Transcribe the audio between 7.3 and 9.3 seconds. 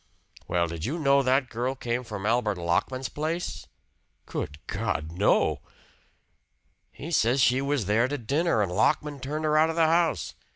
she was there to dinner and Lockman